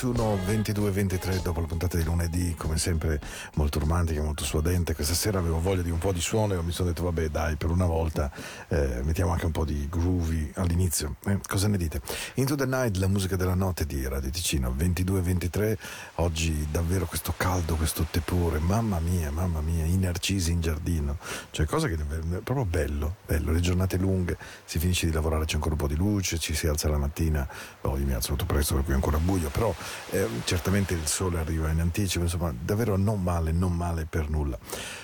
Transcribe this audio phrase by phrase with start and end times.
[0.00, 3.20] 2021, 22-23, dopo la puntata di lunedì, come sempre
[3.54, 4.94] molto romantica, molto suadente.
[4.94, 7.56] Questa sera avevo voglia di un po' di suono e mi sono detto, vabbè, dai,
[7.56, 8.30] per una volta
[8.68, 11.16] eh, mettiamo anche un po' di groovy all'inizio.
[11.26, 12.00] Eh, cosa ne dite?
[12.34, 15.76] Into the Night, la musica della notte di Radio Ticino, 22-23,
[16.16, 21.18] oggi davvero questo caldo, questo tepore, mamma mia, mamma mia, i narcisi in giardino,
[21.50, 25.56] cioè cosa che è proprio bello, bello, le giornate lunghe, si finisce di lavorare, c'è
[25.56, 27.46] ancora un po' di luce, ci si alza la mattina,
[27.80, 29.74] poi mi alzo molto presto per cui è ancora buio, però
[30.10, 34.58] eh, certamente il sole arriva in anticipo, insomma davvero non male, non male per nulla.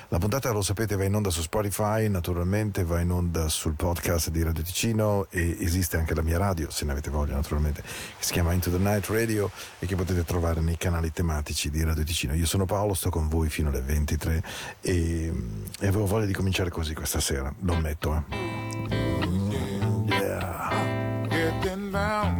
[0.08, 4.30] La puntata lo sapete va in onda su Spotify, naturalmente va in onda sul podcast
[4.30, 8.24] di Radio Ticino e esiste anche la mia radio, se ne avete voglia naturalmente, che
[8.24, 9.50] si chiama Into the Night Radio
[9.80, 12.34] e che potete trovare nei canali tematici di Radio Ticino.
[12.34, 14.42] Io sono Paolo, sto con voi fino alle 23
[14.80, 15.32] e,
[15.80, 18.24] e avevo voglia di cominciare così questa sera, lo ammetto.
[18.30, 18.66] Eh.
[20.08, 21.26] Yeah.
[21.28, 22.35] Getting down.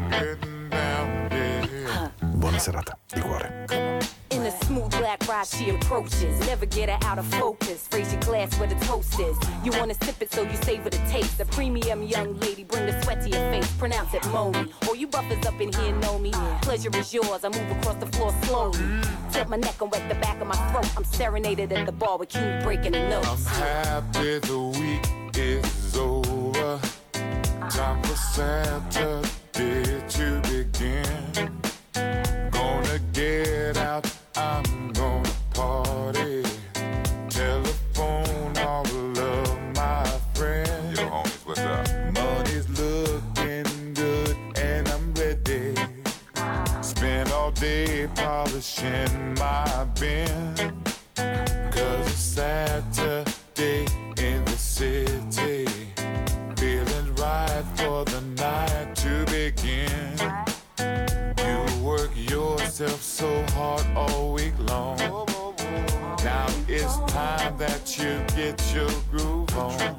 [2.57, 3.67] Buona serata, di cuore.
[4.31, 6.39] In a smooth black ride, she approaches.
[6.47, 7.87] Never get her out of focus.
[7.93, 9.37] Raise your glass where the toast is.
[9.63, 11.39] You wanna sip it, so you savor the taste.
[11.41, 13.71] A premium young lady, bring the sweat to your face.
[13.73, 14.73] Pronounce it Moni.
[14.89, 16.33] All you buffers up in here know me.
[16.63, 17.45] Pleasure is yours.
[17.45, 18.79] I move across the floor slowly.
[19.33, 20.91] Tilt my neck and wet the back of my throat.
[20.97, 26.81] I'm serenaded at the bar with King breaking the I'm happy the week is over.
[27.69, 29.23] Time for Saturday
[30.09, 31.66] to begin.
[33.45, 36.43] Get out, I'm gonna party.
[37.29, 40.99] Telephone all of my friends.
[40.99, 41.87] Yo, homies, what's up?
[42.15, 45.75] Money's looking good and I'm ready.
[46.81, 50.83] Spend all day polishing my bin.
[51.15, 53.85] Cause it's Saturday
[54.17, 55.06] in the city.
[62.79, 64.99] myself so hard all week long.
[66.23, 69.97] Now it's time that you get your groove on.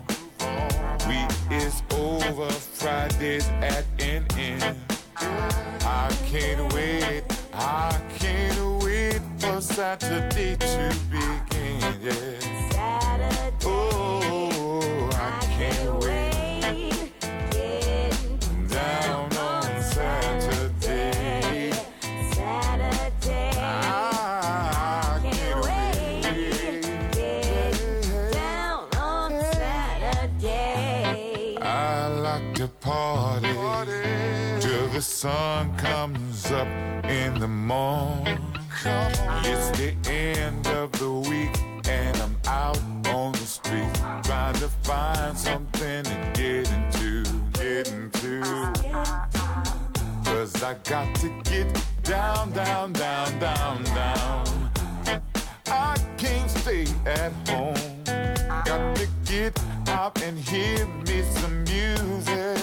[1.07, 4.77] Week is over, Friday's at an end.
[5.17, 11.81] I can't wait, I can't wait for Saturday to begin.
[11.99, 12.69] Yeah.
[12.69, 13.53] Saturday.
[13.65, 14.26] Oh.
[35.17, 36.67] Sun comes up
[37.05, 38.37] in the morning.
[39.43, 41.57] It's the end of the week
[41.89, 43.91] and I'm out on the street
[44.21, 47.23] trying to find something to get into,
[47.53, 48.43] get into.
[50.23, 51.67] Cause I got to get
[52.03, 54.71] down, down, down, down, down.
[55.65, 58.03] I can't stay at home.
[58.65, 62.56] Got to get out and hear me some music.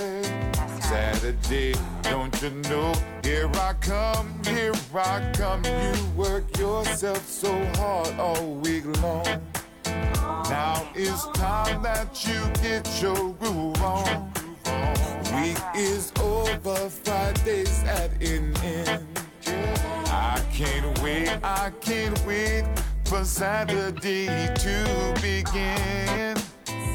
[0.95, 2.95] Saturday, don't you know?
[3.25, 5.65] Here I come, here I come.
[5.65, 9.27] You work yourself so hard all week long.
[9.85, 14.33] Now it's time that you get your groove on.
[15.35, 19.05] Week is over, Fridays at an end.
[19.49, 22.67] I can't wait, I can't wait
[23.05, 26.37] for Saturday to begin.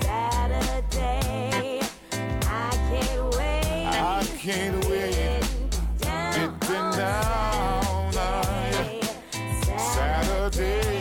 [0.01, 1.48] Saturday.
[4.41, 5.43] Can't wait.
[5.99, 9.01] Getting Getting down uh,
[9.69, 10.98] on Saturday.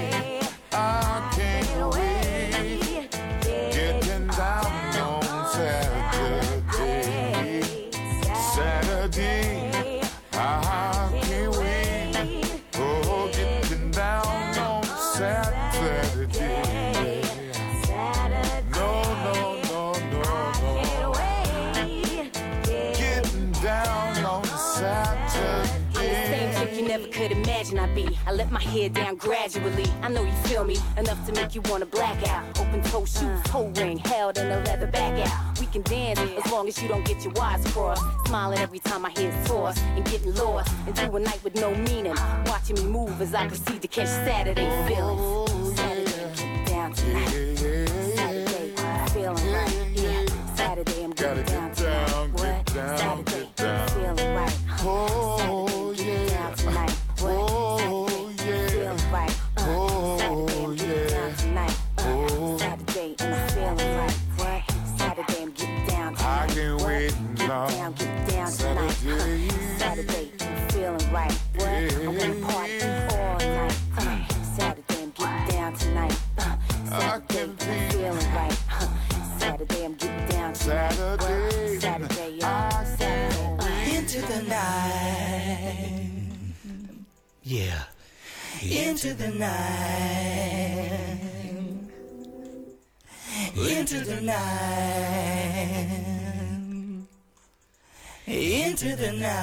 [28.29, 29.87] I let my hair down gradually.
[30.03, 32.45] I know you feel me enough to make you wanna black out.
[32.61, 35.59] Open toe shoes, toe ring, held in a leather back out.
[35.59, 38.03] We can dance as long as you don't get your wires crossed.
[38.27, 42.15] Smiling every time I hear toss and getting lost into a night with no meaning.
[42.45, 45.77] Watching me move as I proceed to catch Saturday feelings.
[45.79, 47.57] Saturday, keep down tonight.
[47.57, 49.91] Saturday, I'm feeling right.
[49.95, 52.07] Yeah, Saturday, I'm getting get down tonight.
[52.09, 52.75] get What?
[52.75, 54.59] down, Saturday, get feeling right.
[54.81, 55.28] Oh.
[89.01, 90.91] Into the night.
[93.55, 94.35] Into the night.
[98.27, 99.39] Into the night.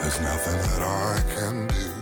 [0.00, 1.92] There's nothing that I can do.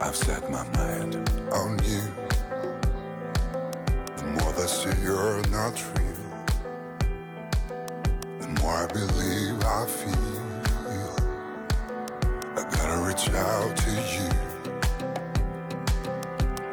[0.00, 2.15] I've set my mind on you.
[5.16, 6.24] You're not real,
[8.38, 11.16] the more I believe I feel.
[12.58, 14.28] I gotta reach out to you.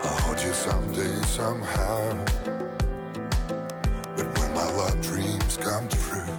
[0.04, 2.26] I'll hold you someday, somehow.
[4.18, 6.36] But when my love dreams come true,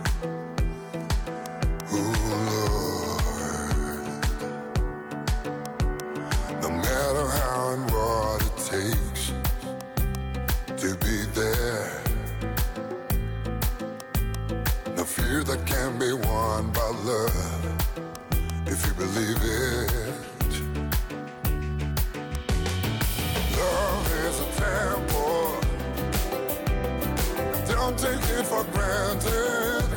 [28.05, 29.89] take it for granted.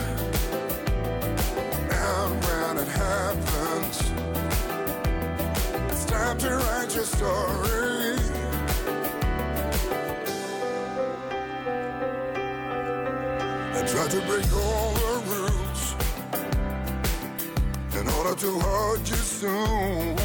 [1.91, 3.95] And when it happens,
[5.91, 8.15] it's time to write your story.
[13.77, 15.83] I tried to break all the rules
[17.99, 20.15] in order to hold you soon.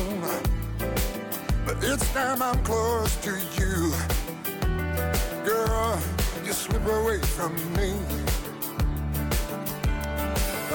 [1.66, 3.92] But it's time I'm close to you,
[5.44, 5.98] girl,
[6.62, 7.90] slip away from me.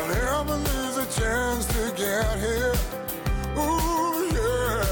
[0.10, 2.74] never lose a chance to get here.
[3.58, 4.84] Ooh, yeah.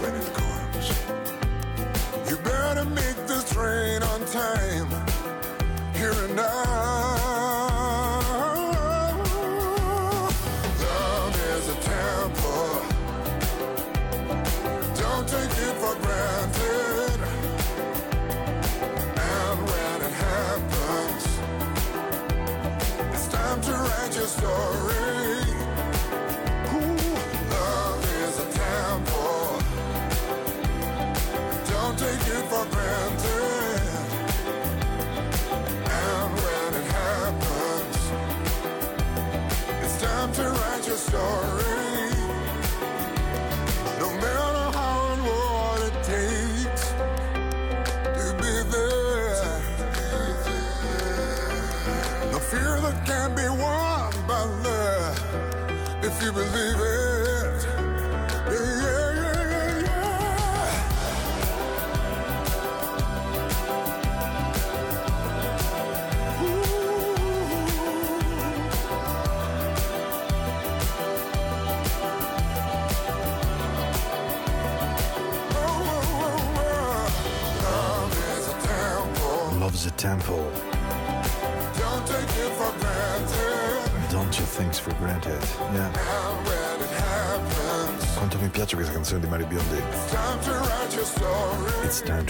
[0.00, 0.86] When it comes,
[2.28, 4.88] you better make this train on time.
[5.94, 7.25] Here and now.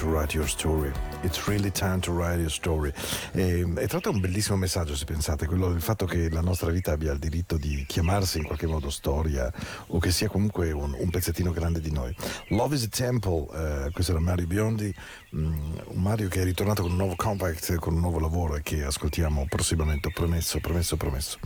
[0.06, 0.92] To write your story.
[1.22, 2.92] It's really time to write your story.
[3.32, 6.40] E, e tra l'altro è un bellissimo messaggio se pensate, quello del fatto che la
[6.40, 9.52] nostra vita abbia il diritto di chiamarsi in qualche modo storia
[9.88, 12.14] o che sia comunque un, un pezzettino grande di noi.
[12.48, 14.94] Love is a Temple, eh, questo era Mario Biondi,
[15.34, 18.62] mm, un Mario che è ritornato con un nuovo compact, con un nuovo lavoro e
[18.62, 21.38] che ascoltiamo prossimamente, promesso, promesso, promesso.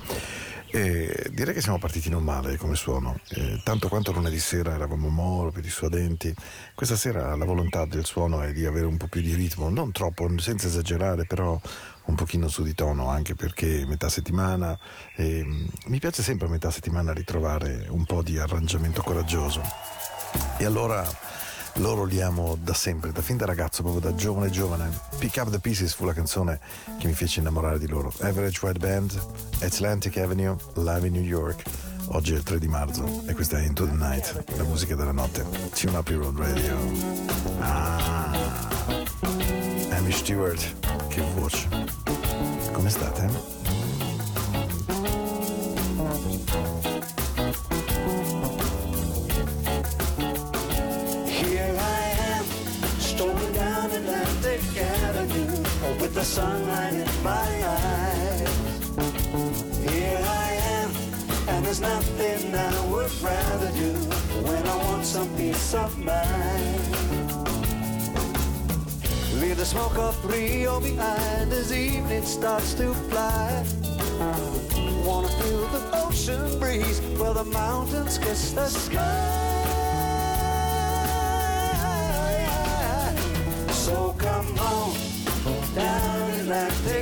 [0.73, 5.09] E direi che siamo partiti non male come suono, Eh, tanto quanto lunedì sera eravamo
[5.09, 6.33] morbidi, suadenti,
[6.75, 9.91] questa sera la volontà del suono è di avere un po' più di ritmo, non
[9.91, 11.61] troppo, senza esagerare, però
[12.05, 14.79] un pochino su di tono, anche perché metà settimana,
[15.17, 19.63] e, mm, mi piace sempre a metà settimana ritrovare un po' di arrangiamento coraggioso.
[20.59, 21.05] E allora
[21.75, 24.91] loro li amo da sempre, da fin da ragazzo, proprio da giovane giovane.
[25.19, 26.61] Pick Up the Pieces fu la canzone
[26.99, 28.13] che mi fece innamorare di loro.
[28.21, 29.19] Average White Band,
[29.61, 31.63] Atlantic Avenue, Live in New York.
[32.13, 35.13] Oggi è il 3 di marzo e questa è Into the Night, la musica della
[35.13, 35.45] notte.
[35.75, 36.77] Tune Up Your Road Radio.
[37.61, 38.33] Ah,
[39.91, 41.69] Amy Stewart, che voce.
[42.73, 43.70] Come state?
[56.31, 58.49] Sunlight in my eyes.
[59.91, 60.91] Here I am,
[61.49, 63.93] and there's nothing I would rather do
[64.47, 66.85] when I want some peace of mind.
[69.41, 73.65] Leave the smoke of Rio behind as evening starts to fly.
[75.05, 79.50] Wanna feel the ocean breeze where the mountains kiss the sky.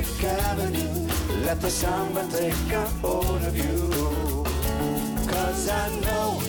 [0.09, 1.45] Atlantic Avenue.
[1.45, 4.43] Let the samba take a hold of you.
[5.27, 6.39] Cause I know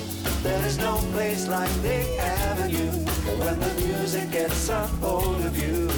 [0.42, 2.90] there is no place like the avenue
[3.38, 5.88] when the music gets a hold of you.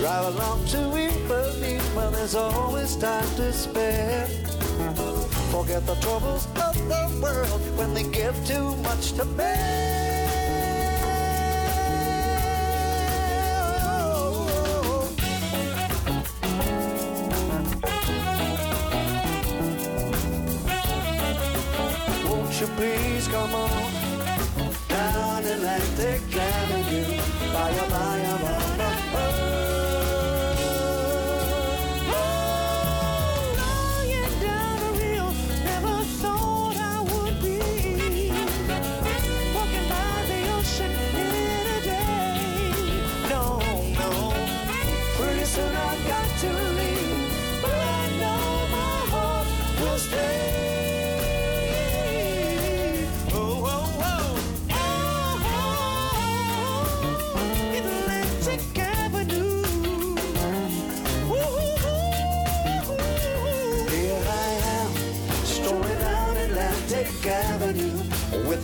[0.00, 4.26] Drive along to Ipanema there's always time to spare.
[5.50, 9.85] Forget the troubles of the world when they give too much to bear.
[23.46, 27.16] Come on down Atlantic Avenue?
[27.52, 28.45] Bye, bye, bye,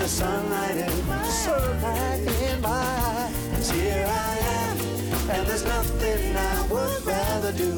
[0.03, 3.71] the sunlight in my sunlight in my eyes.
[3.71, 4.77] Here I am,
[5.31, 7.73] And there's nothing I would rather do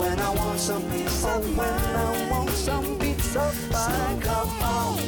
[0.00, 1.96] when I want some peace of mind.
[1.96, 4.22] I want some peace of mind.
[4.22, 4.98] So come on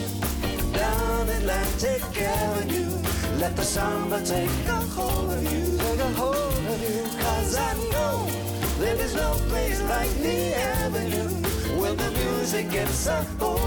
[0.73, 2.91] down Atlantic Avenue.
[3.39, 5.79] Let the samba take a hold of you.
[5.79, 7.03] Take a hold of you.
[7.23, 8.27] Cause I know
[8.81, 11.29] there is no place like the avenue
[11.79, 13.66] where the music gets a hold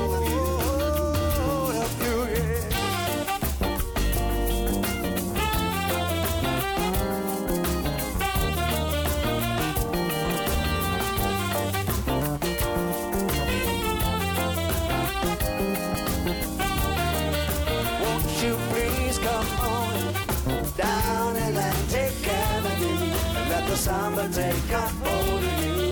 [24.20, 25.92] samba take a hold of you?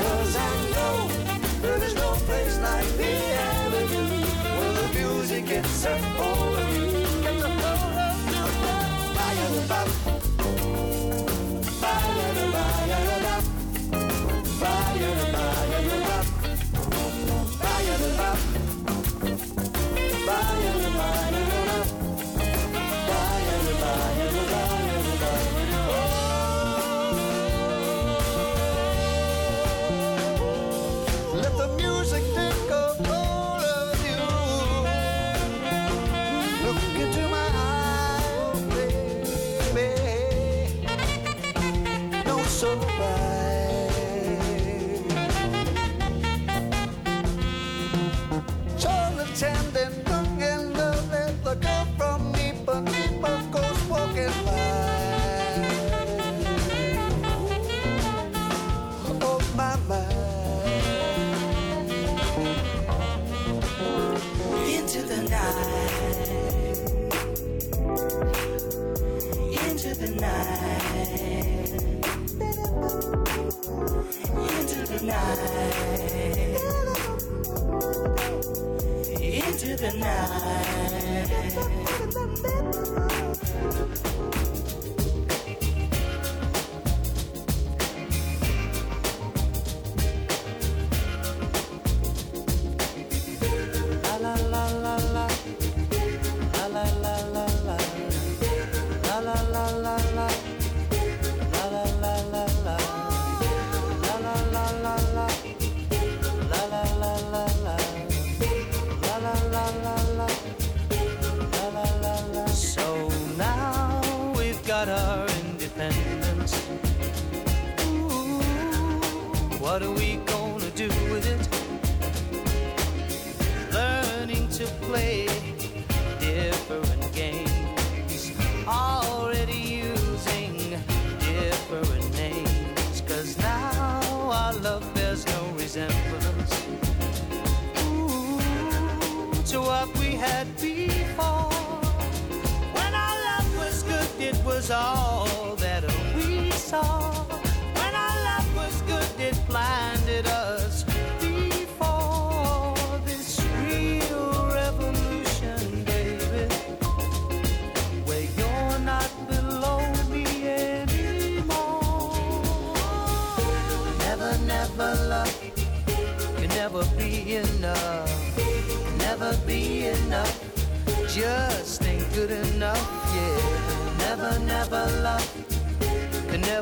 [0.00, 1.08] Cause I know
[1.60, 3.14] there is no place like the
[3.48, 4.24] avenue
[4.56, 6.27] where the music gets a
[42.60, 43.27] No surprise.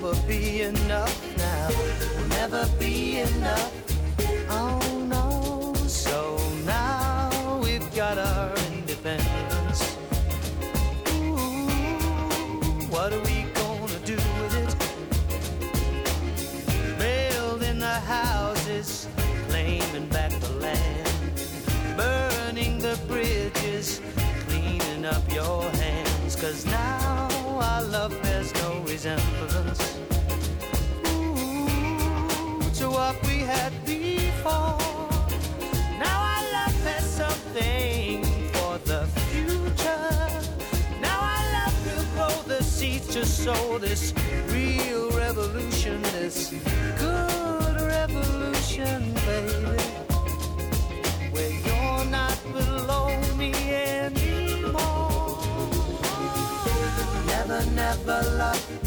[0.00, 1.68] Never be enough now.
[1.70, 3.72] Will never be enough.
[4.50, 4.78] Oh
[5.08, 5.72] no.
[5.88, 9.96] So now we've got our independence.
[11.14, 11.66] Ooh,
[12.90, 14.72] what are we gonna do with it?
[16.98, 19.08] Building the houses,
[19.48, 21.08] claiming back the land,
[21.96, 24.02] burning the bridges,
[24.46, 26.36] cleaning up your hands.
[26.36, 27.05] Cause now
[28.96, 29.98] resemblance
[31.08, 31.68] Ooh,
[32.78, 34.78] to what we had before.
[36.00, 40.16] Now our love has something for the future.
[41.02, 44.14] Now our love will grow the seeds to sow this
[44.48, 46.54] real revolution, this
[46.98, 49.82] good revolution, baby.
[51.34, 54.96] Where you're not below me anymore.
[57.26, 58.85] Never, never love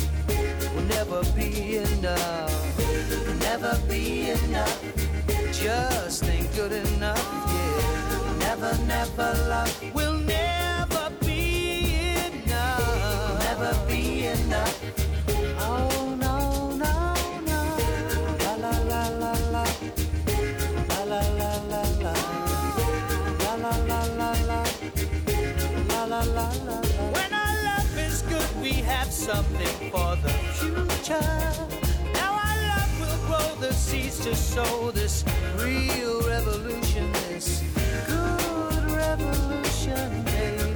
[0.90, 2.80] never be enough.
[3.40, 4.84] Never be enough.
[5.52, 7.24] Just ain't good enough.
[7.54, 8.36] Yeah.
[8.40, 13.40] Never, never love will never be enough.
[13.48, 14.78] Never be enough.
[15.60, 16.96] Oh no, no,
[17.50, 17.62] no.
[18.44, 19.66] La la la la la.
[20.90, 22.14] La la la la la.
[23.44, 24.62] La la la la la.
[25.90, 26.78] La la la la.
[27.16, 30.39] When our love is good, we have something for the
[36.40, 37.64] revolution, this
[38.08, 40.69] good revolution, baby.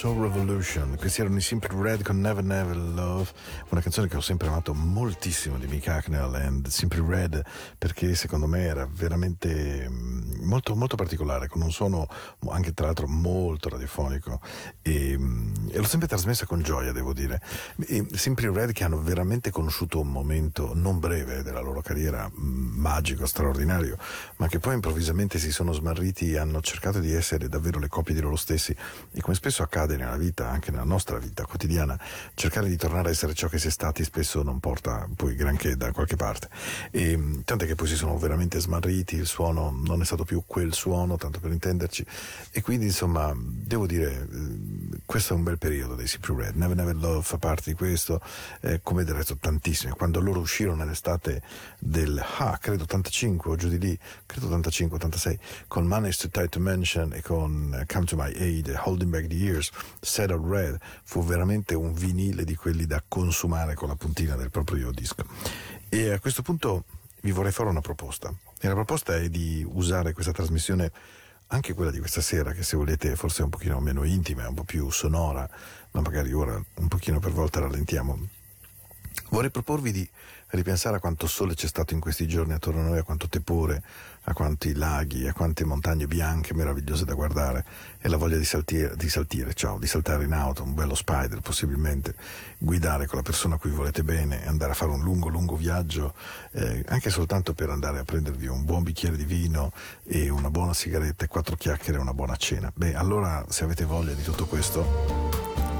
[0.00, 0.96] So Revolution.
[0.98, 3.30] Questi erano i Simple Red con Never Never Love,
[3.70, 7.42] una canzone che ho sempre amato moltissimo di Mick Hacknell and Simple Red
[7.78, 12.06] perché secondo me era veramente mm, molto, molto particolare, con un suono
[12.48, 14.40] anche tra l'altro molto radiofonico
[14.82, 17.40] e, mm, e l'ho sempre trasmessa con gioia, devo dire.
[17.86, 22.78] E Simple Red che hanno veramente conosciuto un momento non breve della loro carriera, mm,
[22.78, 23.96] magico, straordinario,
[24.36, 28.14] ma che poi improvvisamente si sono smarriti e hanno cercato di essere davvero le copie
[28.14, 28.76] di loro stessi
[29.12, 31.98] e come spesso accade nella vita, anche nella nostra vita quotidiana,
[32.34, 35.76] cercare di tornare a essere ciò che si è stati spesso non porta poi granché
[35.76, 36.48] da qualche parte.
[36.90, 40.42] E, mh, tant'è che poi si sono veramente smarriti, il suono non è stato più
[40.46, 42.04] quel suono, tanto per intenderci,
[42.50, 46.76] e quindi insomma devo dire, eh, questo è un bel periodo dei Simple Red, Never
[46.76, 48.20] Never Love fa parte di questo,
[48.60, 51.42] eh, come del resto tantissimi, quando loro uscirono nell'estate
[51.78, 56.30] del, ah, credo 85 o giù di lì, credo 85, 86, con Man is Too
[56.30, 59.70] Tight to Mention e con eh, Come to My Aid, Holding Back the Years,
[60.00, 64.90] Settled Red, fu veramente un vinile di quelli da consumare con la puntina del proprio
[64.90, 65.24] disco.
[65.88, 66.84] E a questo punto
[67.22, 68.32] vi vorrei fare una proposta.
[68.60, 70.90] E la proposta è di usare questa trasmissione,
[71.48, 74.54] anche quella di questa sera, che se volete forse è un pochino meno intima, un
[74.54, 75.48] po' più sonora,
[75.92, 78.39] ma magari ora un pochino per volta rallentiamo.
[79.30, 80.08] Vorrei proporvi di
[80.50, 83.80] ripensare a quanto sole c'è stato in questi giorni attorno a noi, a quanto tepore,
[84.24, 87.64] a quanti laghi, a quante montagne bianche meravigliose da guardare
[88.00, 91.40] e la voglia di saltire, di saltire, ciao, di saltare in auto, un bello spider
[91.40, 92.14] possibilmente,
[92.58, 96.14] guidare con la persona a cui volete bene, andare a fare un lungo, lungo viaggio,
[96.52, 99.72] eh, anche soltanto per andare a prendervi un buon bicchiere di vino
[100.04, 102.72] e una buona sigaretta e quattro chiacchiere e una buona cena.
[102.74, 105.28] Beh, allora se avete voglia di tutto questo,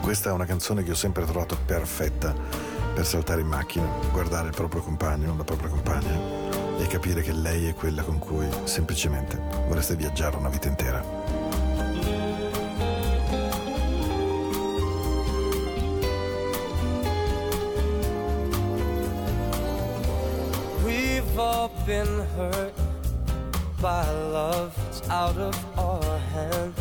[0.03, 4.55] questa è una canzone che ho sempre trovato perfetta per saltare in macchina, guardare il
[4.55, 6.49] proprio compagno, la propria compagna
[6.79, 11.05] e capire che lei è quella con cui semplicemente vorreste viaggiare una vita intera.
[20.85, 22.75] We've all been hurt
[23.81, 26.79] by love that's out of our hands.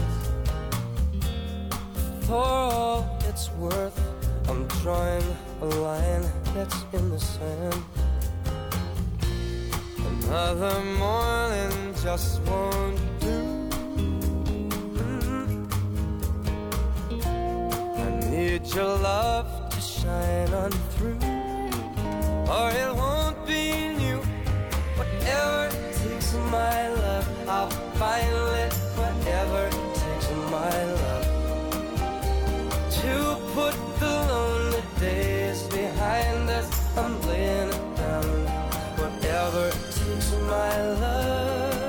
[2.25, 3.99] For all it's worth,
[4.49, 7.83] I'm drawing a line that's in the sand.
[10.23, 13.69] Another morning just won't do.
[17.95, 21.19] I need your love to shine on through
[22.49, 24.17] or it won't be new.
[24.97, 27.69] Whatever it takes my love, I'll
[28.65, 28.73] it.
[28.97, 31.18] Whatever it takes my love
[33.01, 36.69] to put the lonely days behind us.
[36.97, 38.25] I'm laying it down.
[39.01, 41.79] Whatever it takes my love.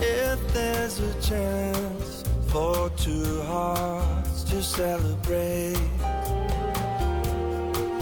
[0.00, 5.76] If there's a chance for two hearts to celebrate,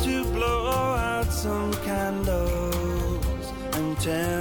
[0.05, 0.61] to blow
[0.97, 4.40] out some candles and tempt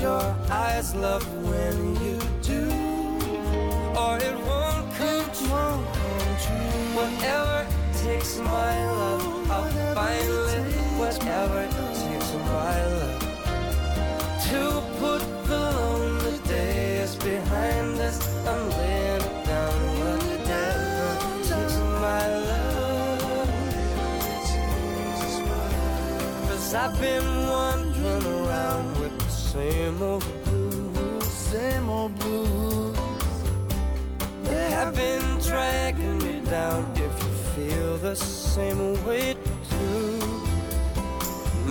[0.00, 2.62] your eyes, love, when you do,
[3.98, 6.68] or it won't come true.
[6.94, 7.66] Whatever
[8.02, 10.74] takes my love, I'll find it.
[10.98, 13.28] Whatever takes my love
[14.48, 18.18] to put the lonely days behind us.
[18.46, 19.78] I'm laying it down.
[20.00, 21.08] Whatever
[21.42, 23.48] takes my love.
[26.48, 27.77] Cause I've been the
[29.58, 32.96] same old blues, same old blues.
[34.44, 36.86] They have been dragging me down.
[36.94, 39.34] If you feel the same way
[39.70, 40.20] too,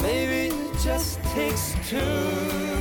[0.02, 2.77] maybe it just takes two.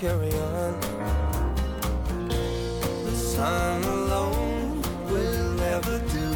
[0.00, 0.80] carry on.
[3.04, 6.30] The sun alone will never do.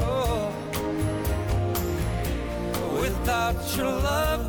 [0.00, 0.50] Oh,
[2.98, 4.42] without your love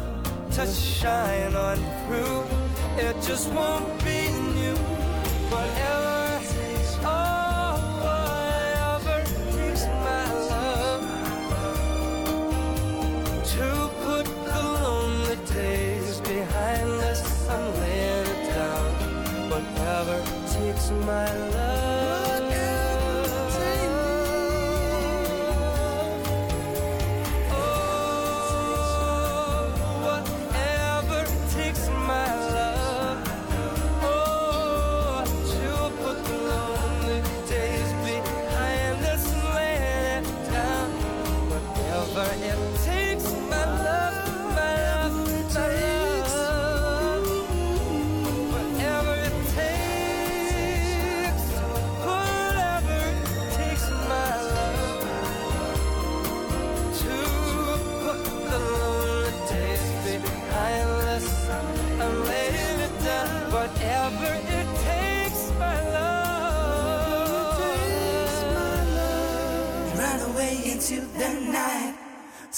[0.52, 2.44] to shine on through,
[3.06, 4.78] it just won't be new.
[5.50, 5.68] But
[21.13, 21.53] my life.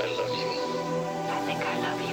[0.00, 0.46] I love you.
[1.28, 2.07] I think I love you.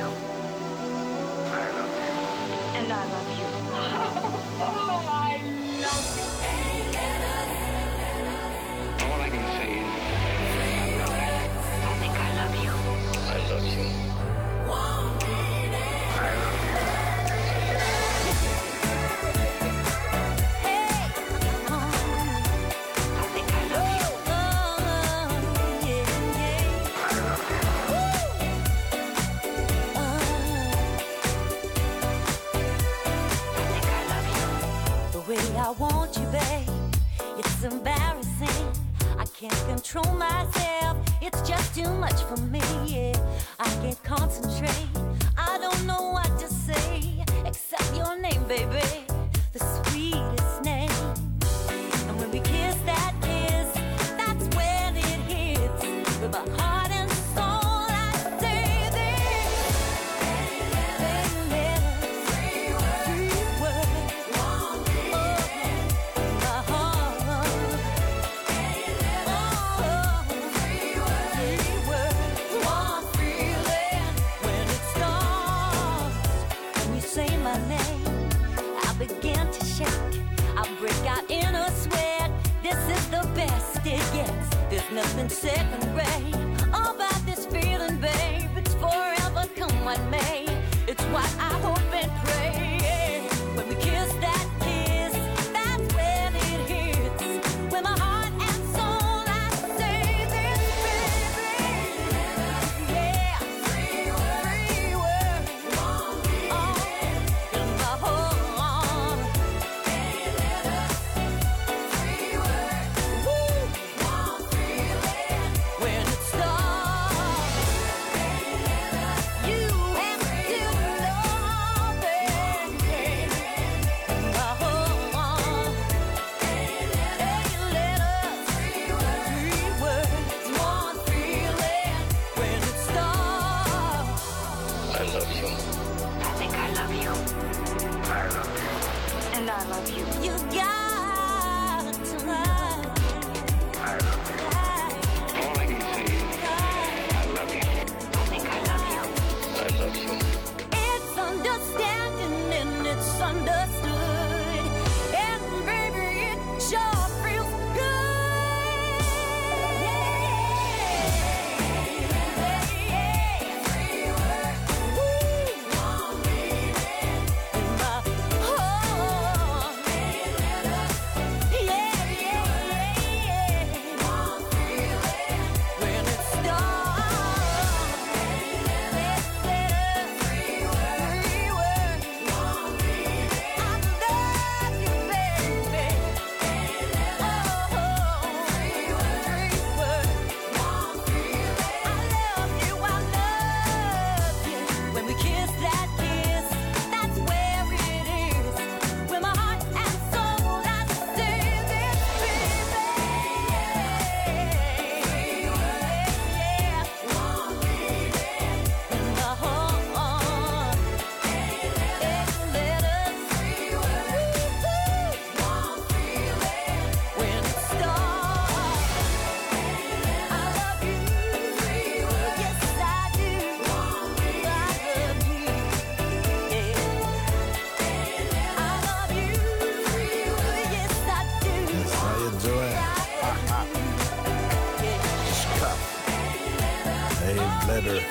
[237.66, 238.02] Letter.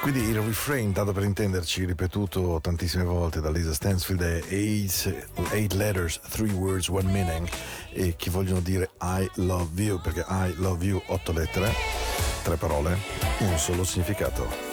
[0.00, 6.18] Quindi il refrain, dato per intenderci, ripetuto tantissime volte da Lisa Stansfield, è eight, letters,
[6.28, 7.48] three words, one meaning,
[7.92, 11.72] e che vogliono dire I love you, perché I love you, otto lettere,
[12.42, 12.98] tre parole,
[13.38, 14.71] un solo significato.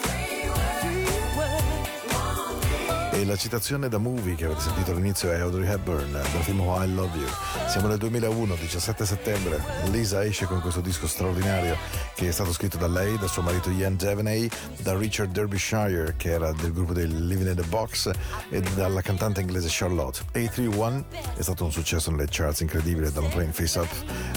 [3.19, 6.93] E la citazione da movie che avete sentito all'inizio è Audrey Hepburn dal film I
[6.93, 7.27] Love You.
[7.67, 9.61] Siamo nel 2001, 17 settembre.
[9.91, 11.75] Lisa esce con questo disco straordinario
[12.15, 14.49] che è stato scritto da lei, da suo marito Ian Devaney,
[14.83, 18.09] da Richard Derbyshire che era del gruppo dei Living in the Box
[18.49, 20.21] e dalla cantante inglese Charlotte.
[20.33, 21.03] A31
[21.35, 23.89] è stato un successo nelle charts incredibile dalla Plain Face Up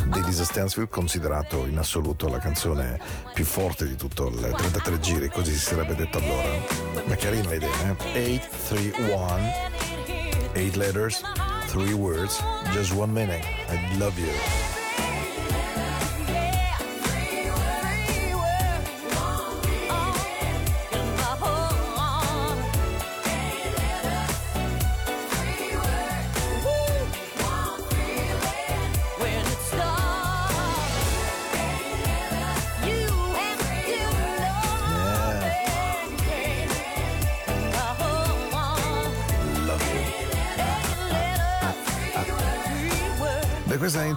[0.06, 2.98] di Lisa Stansfield, considerato in assoluto la canzone
[3.32, 6.90] più forte di tutto il 33 giri, così si sarebbe detto allora.
[7.04, 8.40] Ma chiarina l'idea, eh?
[8.72, 11.22] 831, 8 letters,
[11.66, 12.40] 3 words,
[12.72, 13.42] just one meaning.
[13.68, 14.71] I love you.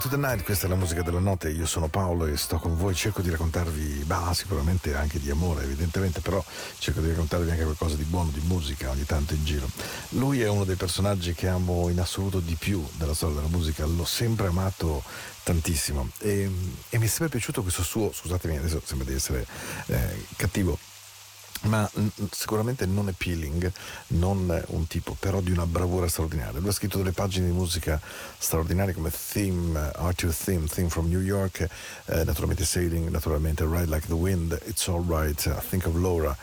[0.06, 1.50] Into the Night, questa è la musica della notte.
[1.50, 2.94] Io sono Paolo e sto con voi.
[2.94, 6.44] Cerco di raccontarvi, bah, sicuramente anche di amore, evidentemente, però
[6.78, 9.68] cerco di raccontarvi anche qualcosa di buono, di musica ogni tanto in giro.
[10.10, 13.84] Lui è uno dei personaggi che amo in assoluto di più della storia della musica.
[13.88, 15.02] L'ho sempre amato
[15.42, 16.52] tantissimo e,
[16.90, 19.44] e mi è sempre piaciuto questo suo, scusatemi, adesso sembra di essere
[19.88, 20.78] eh, cattivo
[21.64, 23.72] ma mm, sicuramente non appealing,
[24.08, 26.60] non un tipo, però di una bravura straordinaria.
[26.60, 28.00] Lui ha scritto delle pagine di musica
[28.38, 31.68] straordinarie come Theme, Arthur Theme, Theme from New York,
[32.06, 36.36] eh, naturalmente Sailing, naturalmente Ride Like the Wind, It's Alright, I Think of Laura.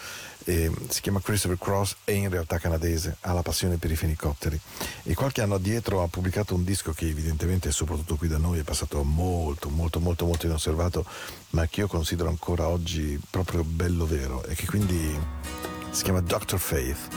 [0.44, 4.60] E si chiama Christopher Cross, è in realtà canadese, ha la passione per i fenicotteri
[5.04, 8.62] e qualche anno addietro ha pubblicato un disco che evidentemente soprattutto qui da noi è
[8.62, 11.04] passato molto molto molto molto inosservato
[11.50, 15.18] ma che io considero ancora oggi proprio bello vero e che quindi
[15.90, 16.58] si chiama Dr.
[16.58, 17.08] Faith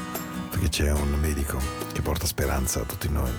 [0.50, 1.58] perché c'è un medico
[1.92, 3.32] che porta speranza a tutti noi.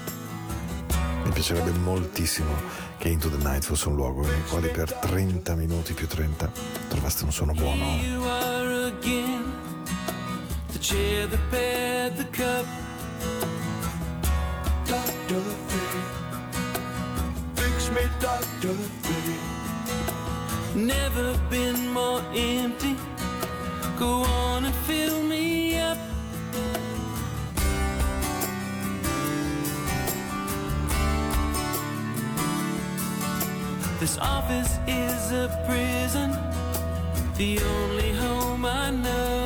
[1.25, 2.53] Mi piacerebbe moltissimo
[2.99, 6.53] che Into the Night fosse un luogo nel quale per 30 minuti più 30
[6.89, 9.66] trovaste un suono buono.
[10.89, 12.67] The chair that paired the cup
[14.87, 15.41] Dr.
[15.69, 16.11] Faith,
[17.55, 18.75] fix me, Dr.
[19.03, 20.77] Faith.
[20.77, 22.97] never been more empty
[23.99, 25.99] go on and fill me up
[33.99, 36.31] this office is a prison
[37.37, 39.46] the only home i know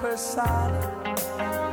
[0.00, 1.65] persona.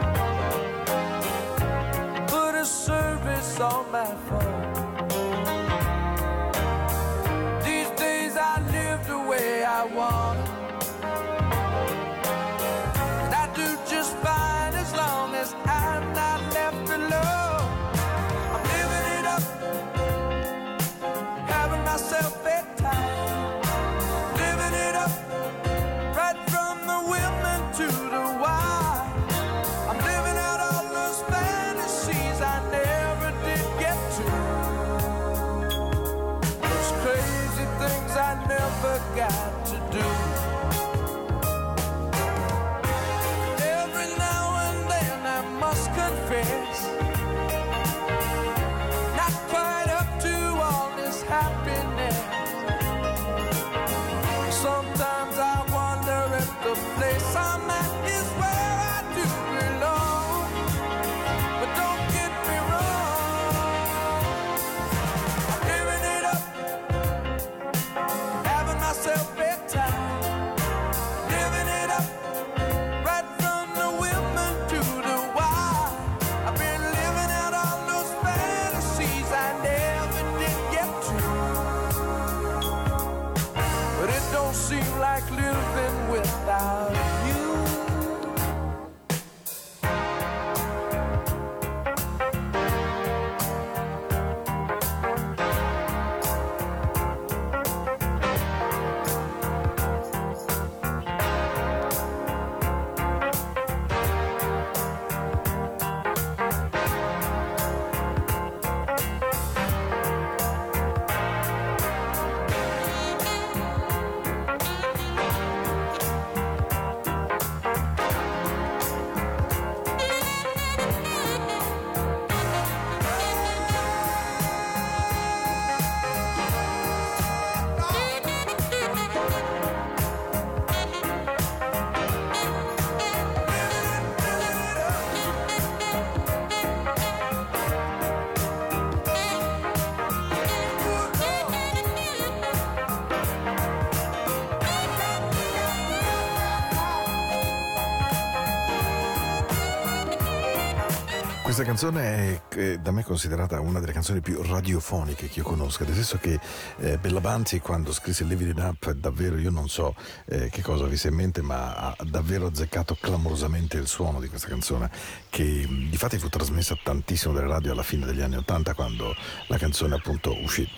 [151.54, 155.86] Questa canzone è eh, da me considerata una delle canzoni più radiofoniche che io conosca,
[155.86, 156.40] nel senso che
[156.78, 159.94] eh, Bellabanzi quando scrisse Live It Up davvero io non so
[160.26, 164.48] eh, che cosa avesse in mente ma ha davvero azzeccato clamorosamente il suono di questa
[164.48, 164.90] canzone
[165.34, 169.16] che mh, di fatti fu trasmessa tantissimo dalle radio alla fine degli anni Ottanta quando
[169.48, 170.70] la canzone appunto uscì.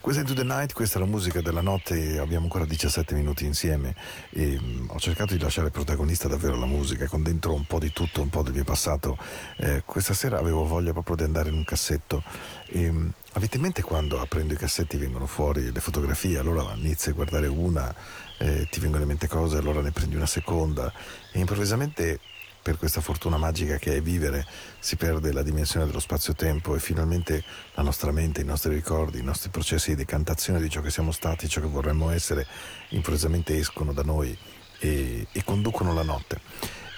[0.00, 3.44] Questa è Into the Night, questa è la musica della notte, abbiamo ancora 17 minuti
[3.44, 3.94] insieme
[4.30, 7.92] e mh, ho cercato di lasciare protagonista davvero la musica con dentro un po' di
[7.92, 9.16] tutto, un po' del mio passato.
[9.58, 12.24] Eh, questa sera avevo voglia proprio di andare in un cassetto
[12.66, 17.10] e mh, avete in mente quando aprendo i cassetti vengono fuori le fotografie, allora inizi
[17.10, 17.94] a guardare una,
[18.38, 20.92] eh, ti vengono in mente cose, allora ne prendi una seconda
[21.30, 22.18] e improvvisamente
[22.62, 24.46] per questa fortuna magica che è vivere
[24.78, 27.42] si perde la dimensione dello spazio-tempo e finalmente
[27.74, 31.12] la nostra mente, i nostri ricordi, i nostri processi di decantazione di ciò che siamo
[31.12, 32.46] stati, ciò che vorremmo essere,
[32.90, 34.36] improvvisamente escono da noi
[34.78, 36.40] e, e conducono la notte.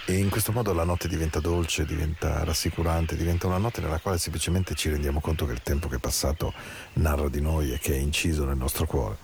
[0.05, 4.19] E in questo modo la notte diventa dolce, diventa rassicurante, diventa una notte nella quale
[4.19, 6.53] semplicemente ci rendiamo conto che il tempo che è passato
[6.95, 9.19] narra di noi e che è inciso nel nostro cuore.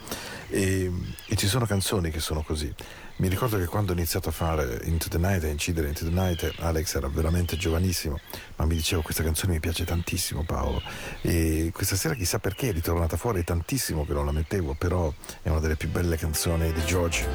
[0.48, 0.90] E,
[1.26, 2.72] e ci sono canzoni che sono così.
[3.18, 6.10] Mi ricordo che quando ho iniziato a fare Into the Night, a incidere Into the
[6.12, 8.20] Night, Alex era veramente giovanissimo,
[8.54, 10.80] ma mi dicevo questa canzone mi piace tantissimo Paolo.
[11.22, 15.12] E questa sera chissà perché è ritornata fuori, è tantissimo che non la mettevo, però
[15.42, 17.26] è una delle più belle canzoni di George.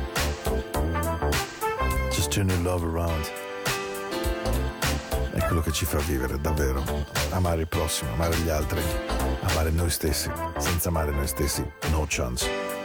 [2.12, 3.26] Just turn your love around.
[5.34, 6.82] È quello che ci fa vivere davvero.
[7.32, 8.82] Amare il prossimo, amare gli altri,
[9.42, 10.32] amare noi stessi.
[10.60, 12.83] Senza amare noi stessi, no chance.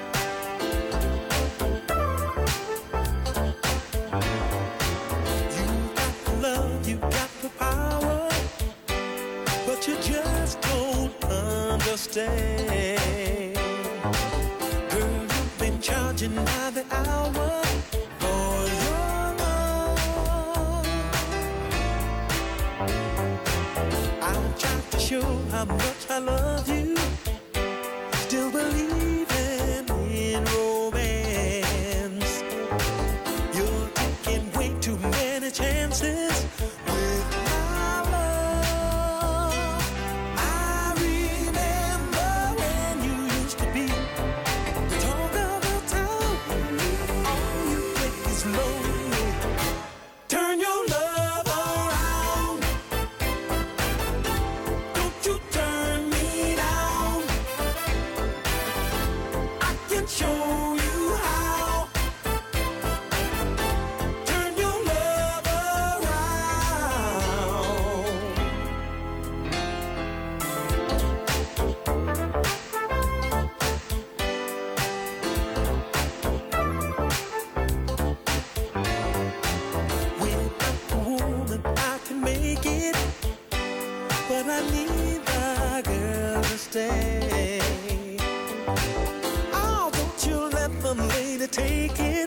[91.50, 92.17] Take it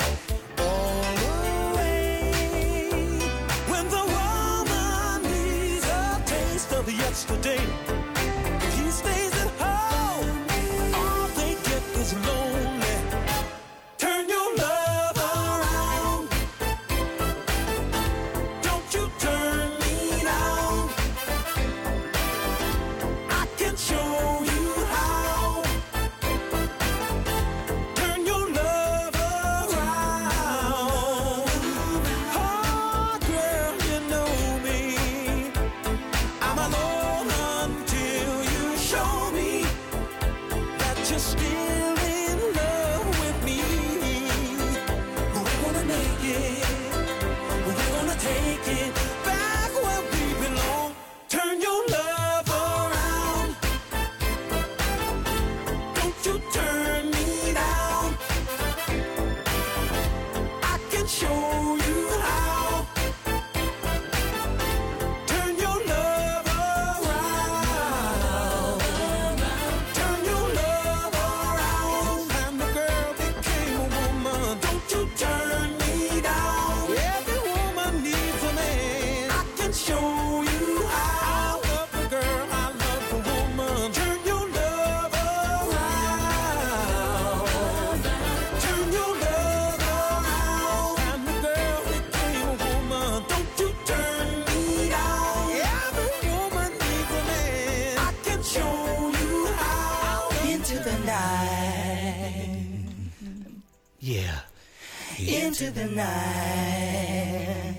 [105.87, 107.75] the night.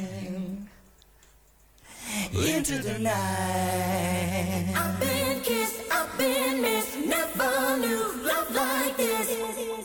[2.33, 4.73] Into the night.
[4.75, 9.82] I've been kissed, I've been missed, never knew love like this.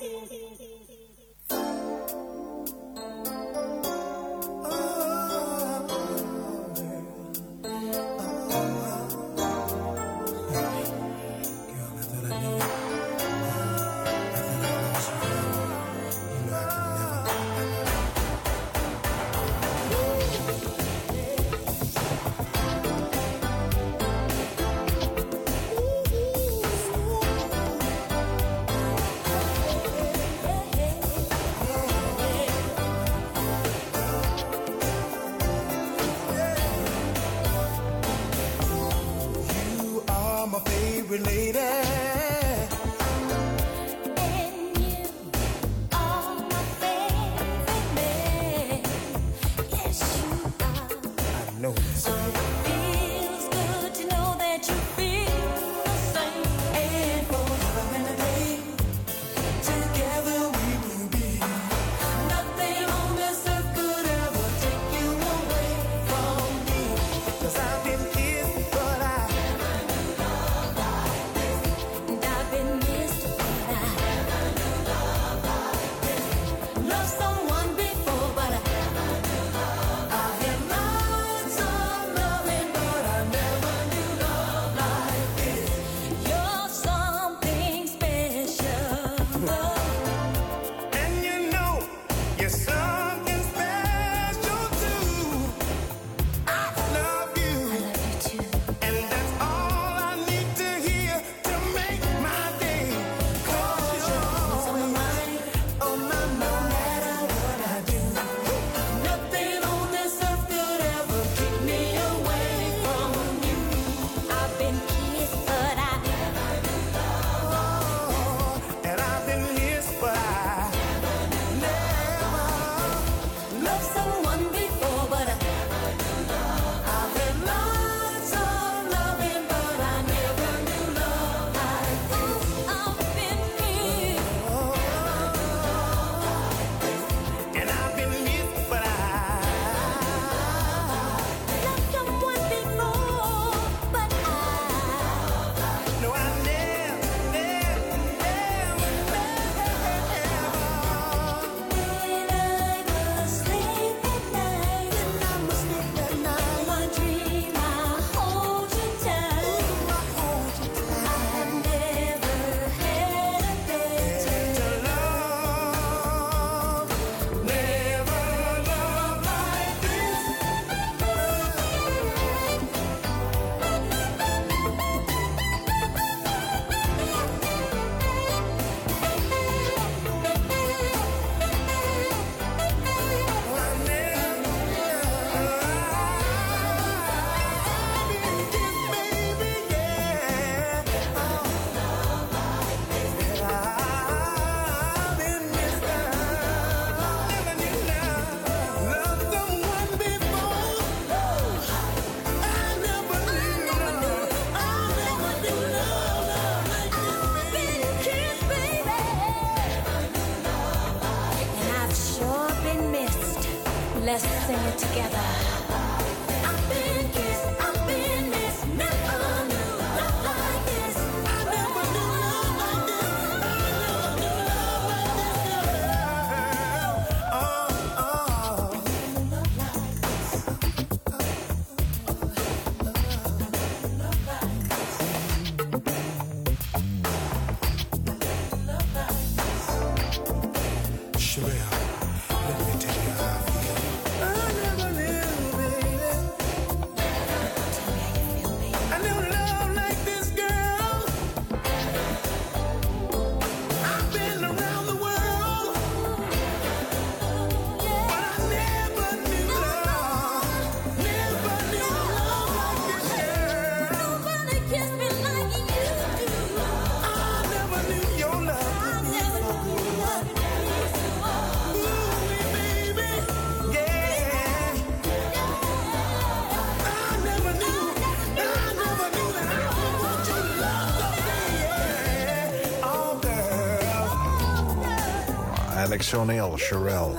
[286.07, 287.17] Sonel, Sherelle.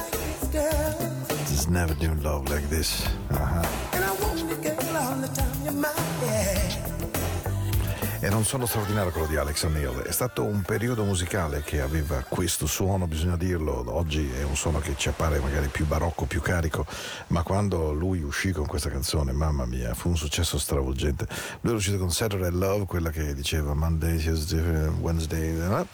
[1.47, 3.05] Just never do love like this.
[3.31, 3.61] Uh-huh.
[8.21, 12.25] E non sono straordinario quello di Alex O'Neill, è stato un periodo musicale che aveva
[12.29, 16.41] questo suono, bisogna dirlo, oggi è un suono che ci appare magari più barocco, più
[16.41, 16.85] carico,
[17.29, 21.29] ma quando lui uscì con questa canzone, mamma mia, fu un successo stravolgente.
[21.61, 25.87] Lui è uscito con Saturday Love, quella che diceva Monday, Tuesday, Wednesday, eh?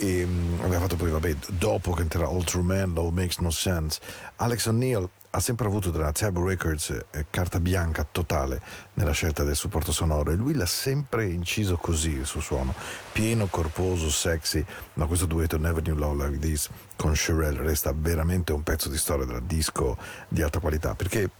[0.00, 3.50] E mm, aveva fatto poi, vabbè, dopo che entrerà All True Man, All Makes No
[3.50, 4.00] Sense.
[4.36, 8.60] Alex O'Neill ha sempre avuto dalla Taboo Records eh, carta bianca totale
[8.94, 12.74] nella scelta del supporto sonoro e lui l'ha sempre inciso così il suo suono,
[13.12, 18.52] pieno, corposo, sexy, ma questo duetto Never Knew Love Like This con Sherelle resta veramente
[18.52, 19.98] un pezzo di storia della disco
[20.28, 21.30] di alta qualità, perché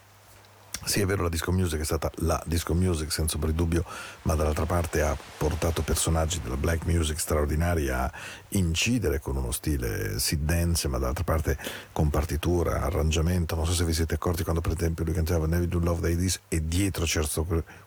[0.84, 3.84] sì, è vero, la disco music è stata la disco music senza di dubbio,
[4.22, 8.10] ma dall'altra parte ha portato personaggi della black music straordinari a
[8.50, 11.58] incidere con uno stile si dance, ma dall'altra parte
[11.92, 13.54] con partitura, arrangiamento.
[13.54, 16.20] Non so se vi siete accorti quando, per esempio, lui cantava Never Do Love Like
[16.20, 17.28] This e dietro c'era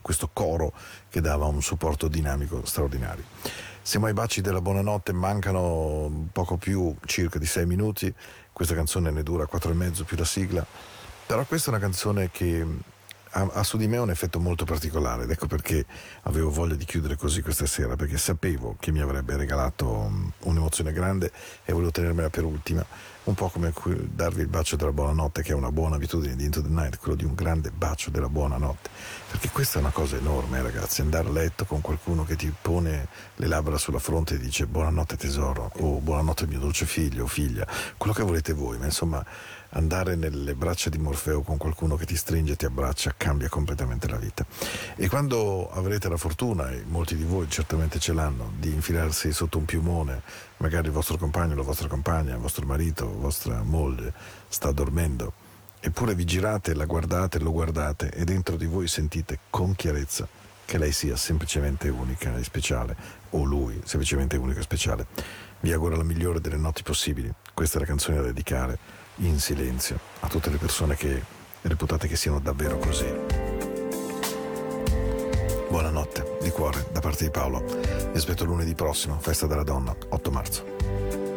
[0.01, 0.71] questo coro
[1.09, 3.23] che dava un supporto dinamico straordinario.
[3.81, 8.13] Siamo ai baci della buonanotte, mancano poco più, circa di sei minuti.
[8.53, 10.65] Questa canzone ne dura quattro e mezzo più la sigla.
[11.33, 12.63] Però questa è una canzone che
[13.31, 15.83] ha, ha, su di me un effetto molto particolare ed ecco perché
[16.25, 20.91] avevo voglia di chiudere così questa sera, perché sapevo che mi avrebbe regalato um, un'emozione
[20.91, 21.31] grande
[21.65, 22.85] e volevo tenermela per ultima,
[23.23, 23.73] un po' come
[24.11, 27.15] darvi il bacio della buonanotte, che è una buona abitudine di Into the Night, quello
[27.15, 28.91] di un grande bacio della buonanotte,
[29.31, 33.07] perché questa è una cosa enorme ragazzi, andare a letto con qualcuno che ti pone
[33.37, 37.65] le labbra sulla fronte e dice buonanotte tesoro o buonanotte mio dolce figlio o figlia,
[37.97, 39.25] quello che volete voi, ma insomma
[39.73, 44.17] andare nelle braccia di Morfeo con qualcuno che ti stringe ti abbraccia cambia completamente la
[44.17, 44.45] vita.
[44.95, 49.57] E quando avrete la fortuna, e molti di voi certamente ce l'hanno, di infilarsi sotto
[49.57, 50.21] un piumone,
[50.57, 54.13] magari il vostro compagno, la vostra compagna, il vostro marito, la vostra moglie
[54.47, 55.33] sta dormendo,
[55.79, 60.27] eppure vi girate, la guardate, lo guardate e dentro di voi sentite con chiarezza
[60.65, 62.95] che lei sia semplicemente unica e speciale,
[63.31, 65.07] o lui semplicemente unico e speciale.
[65.59, 67.31] Vi auguro la migliore delle notti possibili.
[67.53, 71.21] Questa è la canzone da dedicare in silenzio a tutte le persone che
[71.61, 73.05] reputate che siano davvero così.
[75.69, 77.63] Buonanotte di cuore da parte di Paolo.
[77.63, 81.32] Vi aspetto lunedì prossimo, festa della donna, 8 marzo.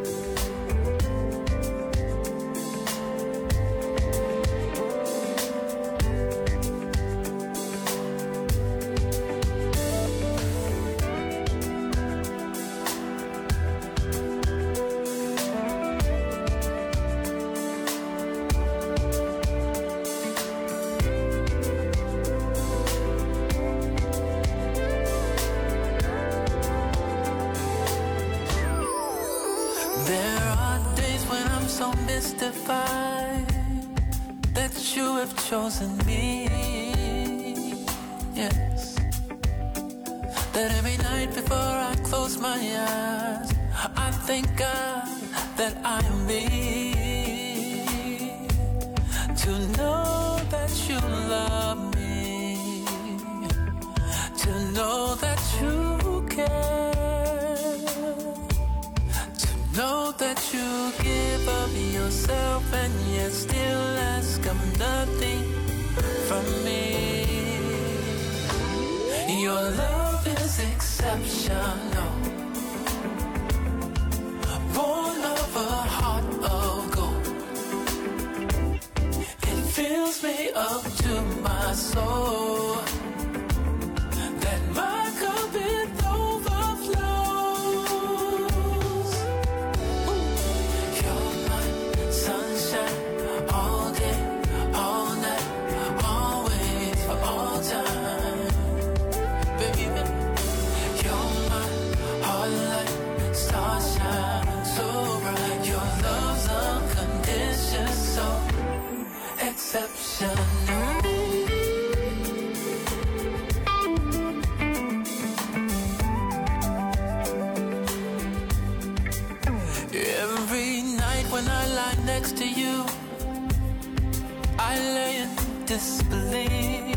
[125.66, 126.94] Disbelief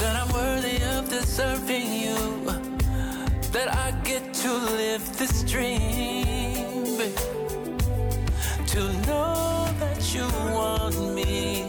[0.00, 2.44] that I'm worthy of deserving you,
[3.52, 6.96] that I get to live this dream.
[8.72, 11.62] To know that you want me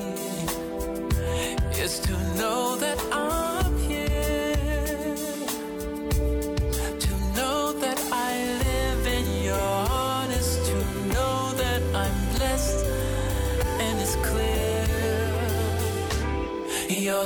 [1.84, 3.27] is to know that I'm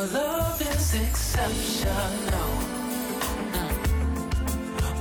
[0.06, 2.52] love is exceptional.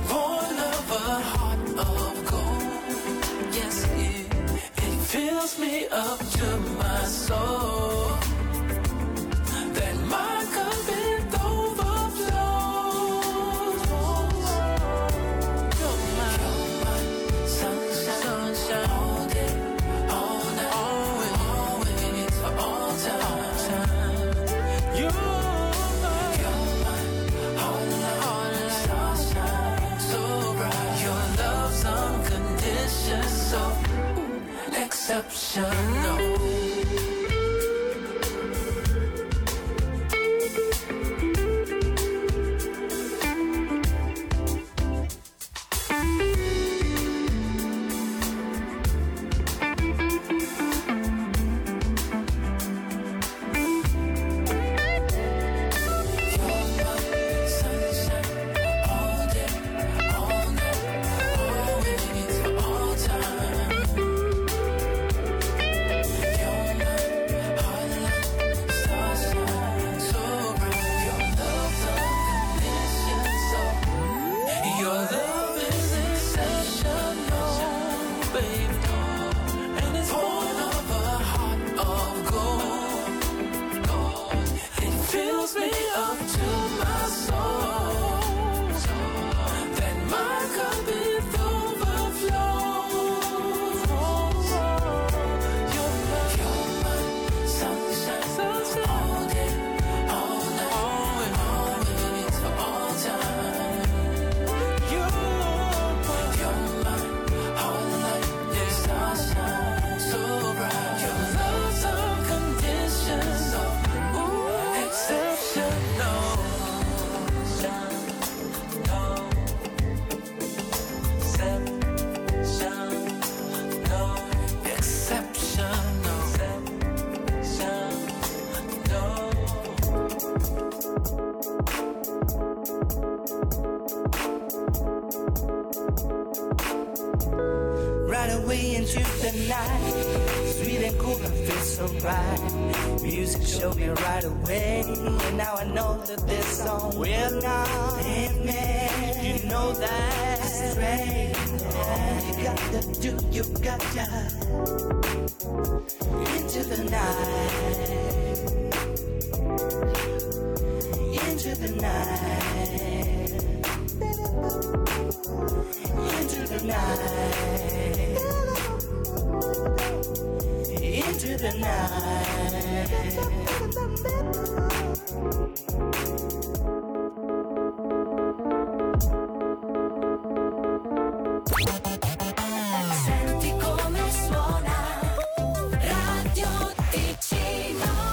[0.09, 3.53] Born of a heart of gold.
[3.53, 4.33] Yes, it,
[4.77, 8.10] it fills me up to my soul.